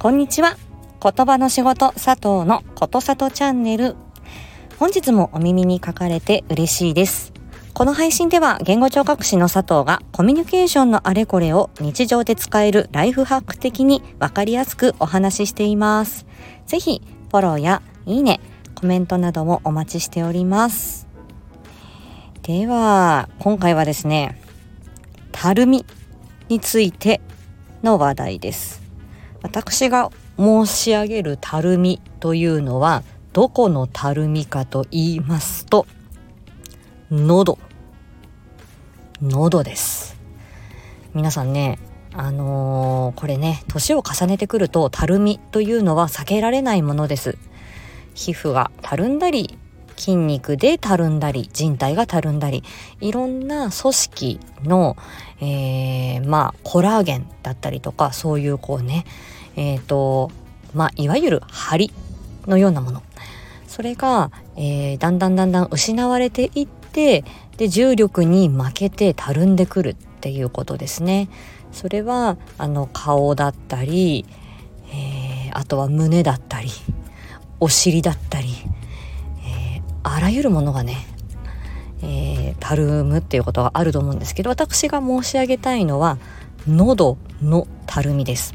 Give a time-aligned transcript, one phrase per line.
[0.00, 0.56] こんにちは。
[1.02, 3.96] 言葉の仕事佐藤のことさとチャンネル。
[4.78, 7.34] 本日もお耳に書かれて嬉しいです。
[7.74, 16.24] この配信では言語聴覚士の佐藤がコミュニケーションのあれこれを日常で使えるライフハック的にわかりやすくお話ししています。
[16.64, 18.40] ぜひフォローやいいね、
[18.74, 21.08] コメントなどもお待ちしております。
[22.40, 24.40] では、今回はですね、
[25.30, 25.84] たるみ
[26.48, 27.20] について
[27.82, 28.89] の話題です。
[29.42, 35.86] 私が申し上げるたるみというのはどこのたるみかと言いますと
[37.10, 37.58] 喉
[39.22, 40.18] 喉です。
[41.14, 41.78] 皆さんね
[42.12, 47.38] あのー、これね年を重ねてくるとたるみというのは避けられないものです。
[48.14, 49.58] 皮膚がたるんだり
[50.00, 52.64] 筋肉でたるんだり人体がたるんだり
[53.02, 54.96] いろんな組織の、
[55.42, 59.04] えー、まあコラーゲンだったりとかそういうこうね
[59.56, 60.30] えっ、ー、と
[60.74, 61.92] まあいわゆる張
[62.46, 63.02] のようなもの
[63.68, 67.24] それが、えー、だんだんだんだん失われていって
[67.58, 71.28] で重力に負けてたるんでくるっていうことですね。
[71.72, 74.24] それはあの顔だったり、
[74.92, 76.68] えー、あとは胸だったり
[77.60, 78.48] お尻だったり
[80.02, 81.06] あらゆるものがね、
[82.02, 86.18] えー、たるむっていうことがあると思うんですけど私が申し上げたいのは
[86.66, 88.54] 喉のたるみです。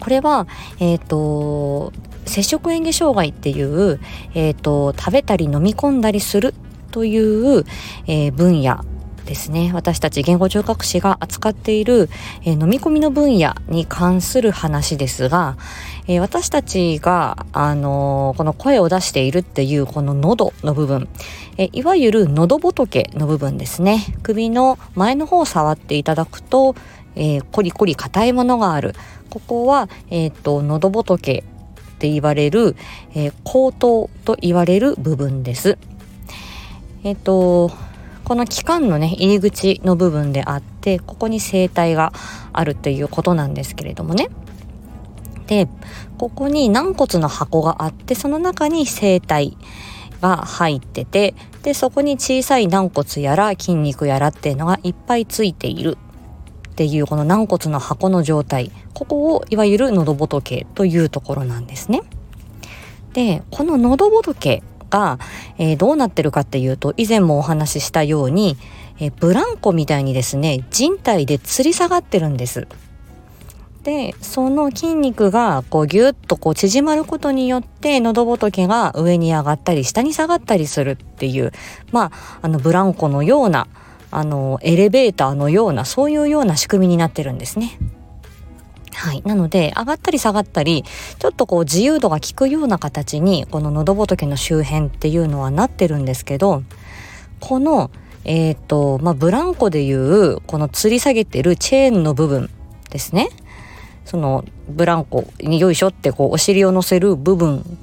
[0.00, 0.46] これは、
[0.78, 1.92] えっ、ー、と
[2.24, 4.00] 摂食嚥下障害っていう、
[4.34, 6.54] えーと、食べたり飲み込んだりする
[6.90, 7.64] という、
[8.06, 8.84] えー、分野
[9.28, 9.70] ですね。
[9.74, 12.08] 私たち言語聴覚士が扱っている、
[12.44, 15.58] え、飲み込みの分野に関する話ですが、
[16.06, 21.08] え、私たちが、あの、この声を出しているっていうこの喉の部分、
[21.58, 24.02] えいわゆる喉仏の部分ですね。
[24.22, 26.74] 首の前の方を触っていただくと、
[27.14, 28.94] えコリコリ硬いものがある。
[29.28, 31.44] ここは、えっと喉仏
[31.96, 32.76] って言われる、
[33.14, 35.76] え口頭と言われる部分です。
[37.04, 37.70] えっと
[38.28, 42.12] この気管のね入り口の部分であってここに声帯が
[42.52, 44.28] あるっていうことなんですけれどもね
[45.46, 45.66] で
[46.18, 49.56] ここに軟骨の箱があってその中に声帯
[50.20, 55.96] が入っててでそこに小さい軟骨やら筋肉やらっていうのがいっぱいついている
[56.70, 62.02] っていうこの軟骨の箱の状態ここをいわゆる喉仏というところなんですね。
[63.14, 65.18] でこの喉仏が、
[65.58, 68.56] えー、どうなってるかっていうと以前もお話ししたように、
[69.00, 72.66] えー、ブランコみたいにですね人体で吊り下がってるんです。
[73.84, 81.52] でその筋肉がこうギュッとこう縮まることによって喉仏が上に上がったり下に下がったりするっていう
[81.90, 83.66] まああのブランコのような
[84.10, 87.78] あのエレベーターのようなそういうような仕組みになってるんですね。
[88.98, 89.22] はい。
[89.24, 90.84] なので、上がったり下がったり、
[91.20, 96.64] ちょっとこう自由度が効くような形に、この喉仏の周辺っていうのはなってるんですけど、
[97.38, 97.92] この、
[98.24, 102.50] えっ、ー、と、まあ、ブランコでいう、この吊り下げてるチェーンの部分
[102.90, 103.30] ですね。
[104.04, 107.78] その、ブランコによいしょってこう、お尻を乗せる部分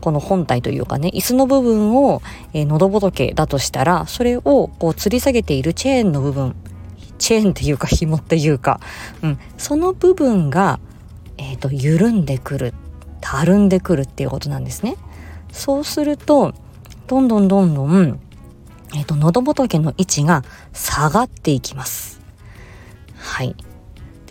[0.00, 2.20] この本体というかね椅子の部分を、
[2.52, 6.54] えー、喉仏だとしたらそれをこう吊り下げているチェーンの部分
[7.18, 8.80] チェーンっていうか紐っていうか、
[9.22, 10.80] うん、その部分が、
[11.38, 12.74] えーと、緩んでくる
[13.20, 14.96] たるんでくるっていうことなんですね。
[15.50, 16.52] そうすると
[17.06, 18.20] どんどんどんどん、
[18.94, 20.42] えーと、喉仏の位置が
[20.72, 22.20] 下がっていきます。
[23.16, 23.56] はい。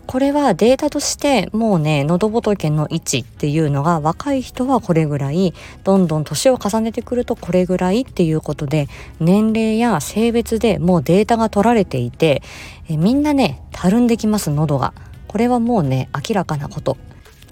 [0.00, 5.54] これはデータとしてもうね喉仏の位置っていうのが若い人はこれぐらい
[5.84, 8.88] どんどん年を重ねてくるとこれぐらいっていうことで
[9.20, 12.42] 年齢や性別でもうデータが取られていて
[12.88, 14.92] えみんなねたるんできます喉が
[15.26, 16.96] これはもうね明らかなこと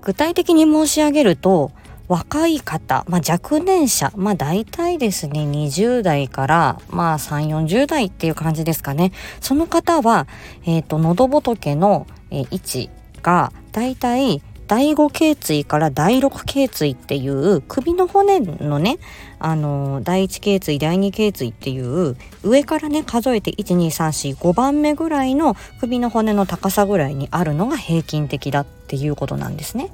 [0.02, 1.72] 具体的に申し上げると
[2.08, 9.12] 若い方、まあ、若年者、まあ大体ですね、20代からまあ3、40代っていう感じですかね。
[9.40, 10.26] その方は、
[10.64, 12.90] えっ、ー、と、喉仏の、え、位置
[13.22, 18.98] が大体第5頸椎から第6頸椎っていう首の骨のね、
[19.38, 29.90] あのー、第1頸椎、第2頸椎っていう上からね、数えて1、2、3、4、5番目ぐらいの首の骨の高さぐらいにあるのが平均的だっていうことなんですね。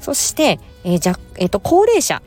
[0.00, 2.22] そして、えー、じゃ、えっ、ー、と、高齢者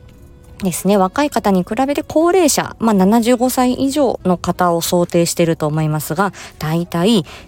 [0.64, 0.96] ですね。
[0.96, 6.86] 若い方に比べて高齢者、まあ、75歳以上の方を想定していると思いますが、だいい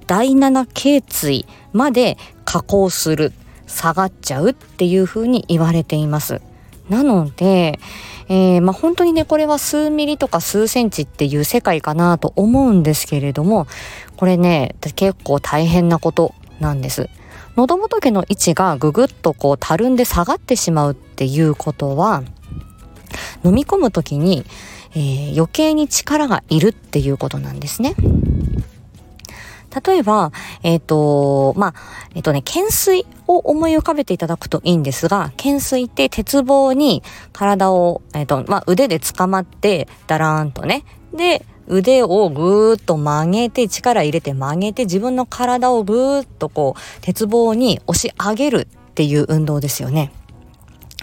[0.06, 3.32] 第7頸椎まで下降する、
[3.66, 6.40] 下がっちゃうっていうふうに言われています。
[6.88, 7.80] なので、
[8.28, 13.66] えー、まあ、本当にね、これは数ミリとか数センチっていう世界かなと思うんですけれども、
[14.16, 17.08] これね、結構大変なことなんです。
[17.56, 22.22] 喉仏の位置がぐぐっとこうたるんで下がってしまうっていうことは
[23.46, 24.44] 飲み込む時に、
[24.92, 27.94] えー、余計に力がいるっていうことなんですね。
[29.86, 30.32] 例えば、
[30.62, 31.74] えっ、ー、と、まあ、
[32.14, 37.02] えっ、ー、とね、懸垂を思い浮かべていただくといいんですが、懸垂って鉄棒に
[37.32, 40.84] 体を、えっ、ー、と、まあ、腕で捕まって、だらーんとね。
[41.12, 50.10] で、腕をぐーっと曲げて、力入れて曲げて、自分の体をぐーっとこう、鉄棒に押し上げるっていう運動ですよね。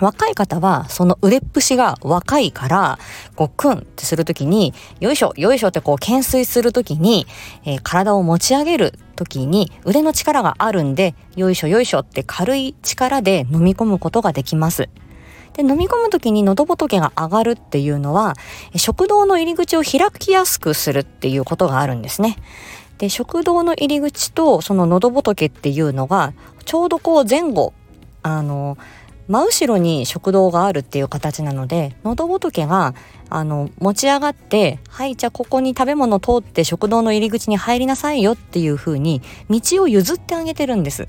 [0.04, 3.00] 若い方は、その腕っぷしが若いから、
[3.36, 7.26] こう、クンってするときに、よいしょ、よいしょってこう、懸垂するときに、
[7.66, 14.90] えー、体を持ち上げるときに、腕の力があるんで、よいしょ、よいしょって軽い力で飲み込むことができます。
[15.54, 18.36] で、飲み込むときに喉仏が上がるっていうのは、
[18.76, 22.38] 食道の入り口を開きやすくするっていうことがあるんですね。
[22.98, 26.34] で、食道の入り口とその喉仏っていうのが、
[26.66, 27.74] ちょうどこう前後、
[28.24, 28.78] あの、
[29.28, 32.94] 真後ろに食道があるっていう形なので喉仏が
[33.30, 41.08] あの持ち上がってはいじゃあここに食べ物通って食道の入り口に入りなさいよっていう風に道を譲ってあげてるんです。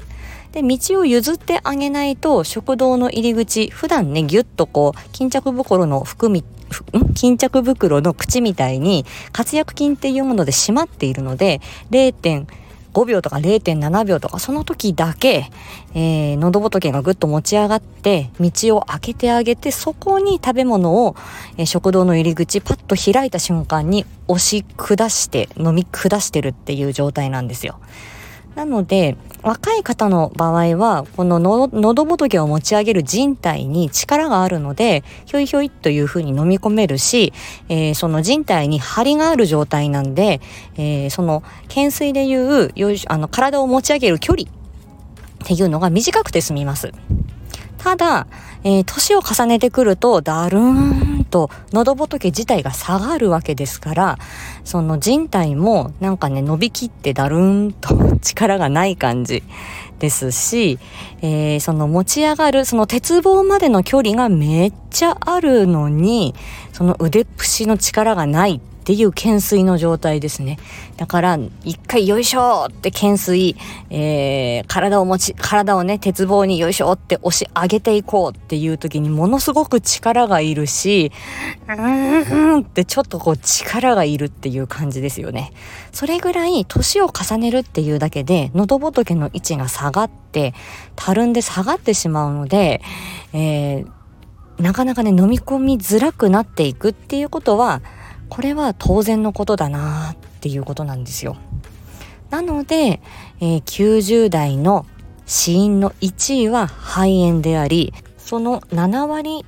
[0.52, 6.44] で道を譲ってあげないと食道の入り口普段ねギュッとこう巾着袋の含み
[7.14, 11.60] 巾着袋の口みたいに活躍筋っていうもので締まっているので
[11.90, 12.46] 0.5
[12.94, 15.50] 5秒とか0.7秒とかその時だけ、
[15.94, 21.16] えー、喉仏がぐっと持ち上がって道を開けてあげてそこに食べ物を、
[21.58, 27.80] えー、食堂の入り口パッと開いた瞬間に押し下して飲み下してるっていう状態なんですよ。
[28.54, 37.32] なので、若い方の場合は、この喉仏を持ち上げる人体に力があるので、ひょいひょいというふうに飲み込めるし、
[37.68, 40.40] えー、その人体に張りがある状態なんで、
[40.76, 42.70] えー、その懸垂でいう
[43.08, 46.92] あの体を持ち上げる距離っていうのが短くて済みます。
[47.84, 48.26] ただ、
[48.64, 54.18] えー、年を重ねてくると、だるーんと喉仏自体が下がるわけですから、
[54.64, 59.42] その人体もなんかね、伸びきってだるーんと力がない感じ
[59.98, 60.78] ですし、
[61.20, 66.34] えー、その持ち上がる、その鉄棒までの距離がめっちゃあるのに、
[66.72, 70.58] その腕っぷしの力がないっっていう懸垂の状態ですね。
[70.98, 73.56] だから、一回よいしょって懸垂、
[73.88, 81.12] えー、体を持ち、体をね、鉄棒によいしょって押し上げていこうっていう時にものすごく力がいるし、
[81.66, 85.54] うーんってちょっとこう力がいるっていう感じですよね。
[85.90, 90.52] それぐらい年を重ねるっていうだけで、喉仏の位置が下がって、
[90.94, 92.82] たるんで下がってしまうので、
[93.32, 94.04] えー
[94.58, 97.82] なかなかね飲み込みづらくなっていくっていうことは
[98.28, 101.36] これは当然のことだなっていうことなんですよ。
[102.30, 103.00] なので、
[103.40, 104.86] えー、90代の
[105.26, 109.44] 死因の1位は肺炎であり、その7割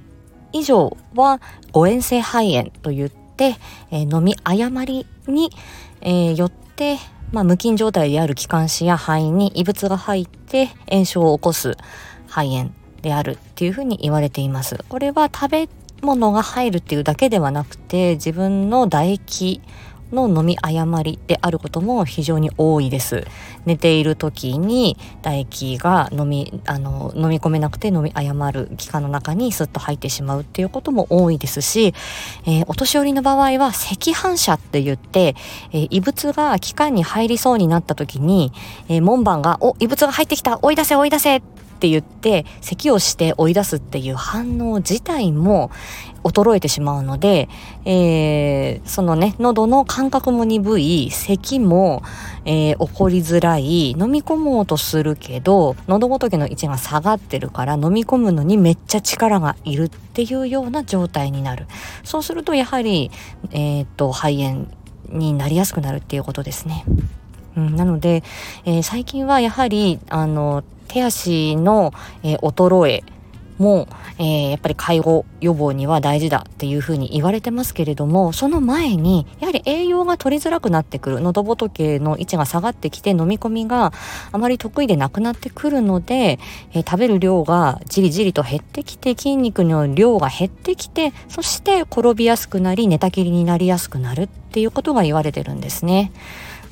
[0.52, 1.40] 以上は
[1.72, 3.56] 誤嚥性肺炎といって、
[3.90, 5.50] えー、飲み誤りに、
[6.00, 6.98] えー、よって、
[7.32, 11.76] まあ、無菌状態である気管支や肺に異物が入って炎症を起こす
[12.28, 12.70] 肺炎
[13.02, 14.78] であるっていうふうに言われています。
[14.88, 15.68] これは食べ
[16.02, 19.60] 物が入るっていうだけではなくて自分の唾液
[20.12, 23.24] の飲み誤りであることも非常に多いです。
[23.64, 31.94] 寝ている時に唾液が飲み、あの、飲み込めなくて飲み誤る気管の中にスッと入ってしまうっていうことも多いですし、
[32.46, 35.34] えー、お年寄りの場合は赤反射って言って、
[35.72, 38.52] えー、異物が気管に入りそうになった時に、
[38.88, 41.42] えー、門番が、お、異物が入ってきた追い出せ追い出せ
[41.76, 45.70] って言って咳をして追い出すっていう反応自体も
[46.24, 47.48] 衰えてしまうので、
[47.84, 52.02] えー、そのね喉の感覚も鈍い咳も、
[52.46, 61.66] えー、起こりづらい飲み込もうとするけど喉仏の位置が下がってるから飲み込むのにめっちゃ力がいるっていうような状態になる
[62.02, 63.10] そうするとやはり、
[63.52, 64.66] えー、っと肺炎
[65.10, 66.84] になりやすくなるっていうことですね。
[67.56, 68.22] うん、なので、
[68.64, 73.04] えー、最近はやはりあの手足の、えー、衰え
[73.58, 83.92] も、えー、やっぱり介護予防には大事だっていうふうに言われてますけれどもその前にやはり栄養が取りづらくなってくる喉仏の位置が下がってきて飲み込みが
[84.32, 86.38] あまり得意でなくなってくるので、
[86.72, 96.12] えー、食べる量がじりじりと減ってきて筋肉の量が減ってきてそして転びやすくなり寝たきりになりやすくなるっていうことが言われてるんですね。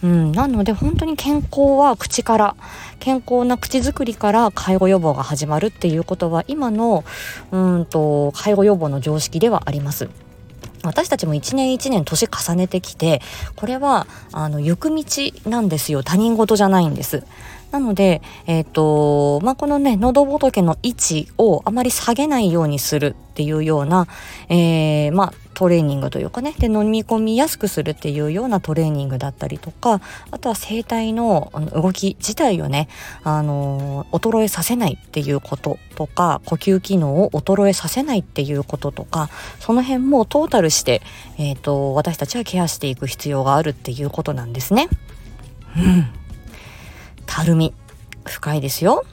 [0.02, 2.56] うん、なので本当に健康は口から
[2.98, 7.04] 健康な口づくりから介護予防が始まるっていうことは今の
[7.52, 10.08] うんと介護予防の常識ではあります。
[10.82, 13.22] 私たちも一年一年年重ねてきて
[13.56, 15.04] これはあの行く道
[15.46, 17.24] なんですよ他人事じゃないんです。
[17.74, 24.06] なので、えっ、ー、と、まあ、このね、喉仏の位置をあまり下げないようにするっていうような、
[24.48, 30.00] えー、まあ、トレーニングというかねで飲み込みやすくするっていうようなトレーニングだったりとか
[30.32, 32.88] あとは声帯の動き自体をね、
[33.22, 41.02] あの衰えさせないっていうこととか呼吸機能を衰えさせないっていうこととかその辺もトータルして、
[41.38, 44.88] えーと、私たちはケアしていく必要があるっていうことなんですね。
[45.76, 46.23] うん。
[47.26, 47.74] たるみ
[48.24, 49.04] 深いですよ。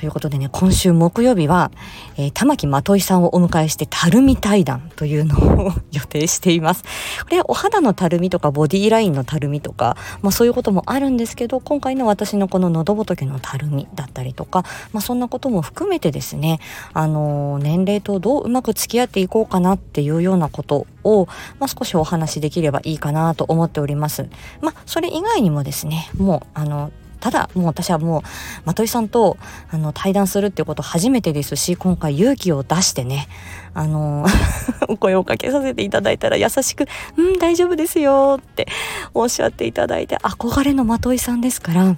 [0.00, 1.70] ということでね、今週木曜日は、
[2.16, 6.84] えー、玉木まといさんをお迎えして、たるみ対談というのを予定しています。
[7.22, 16.60] これはお肌のたるみとか、ボディーラインのたるみとか、まあそういうこともあるんですけど、今回の私のこの喉仏のたるみだったりとか、まあそんなことも含めてですね、
[16.94, 21.26] あのー、年齢とどううまく付き合っていこうかなっていうようなことを、
[21.58, 24.30] まあ少しお話しできればいいかなと思っております。
[24.62, 28.22] まあそれ以外にもですね、もう、あの、ただもう私はもう
[28.64, 29.36] まといさんと
[29.70, 33.28] あの対談するっていうこと初めてですし今回勇気を出してね
[33.74, 34.26] あの
[34.88, 36.86] お声をかけさせていただいたら優しく
[37.16, 38.66] 「うん大丈夫ですよ」って
[39.14, 41.96] おっしゃっていただいて憧れのまといさんですから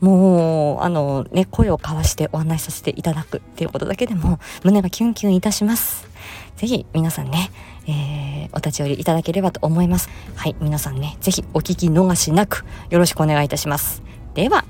[0.00, 6.06] もうあのね声を交わしてお話しさせていただくっていうことだけでも胸がキュンキュンいたします。
[6.56, 7.50] ぜひ皆さんね、
[7.86, 10.08] えー、お立ち寄りいただければと思います。
[10.34, 14.02] はい、皆さんね、ぜひお聞き逃しなくよろしくお願いいたします。
[14.36, 14.66] では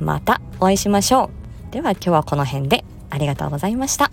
[0.00, 1.30] またお会いしましょ
[1.70, 4.10] うでは今日はこの辺でありがとうございました。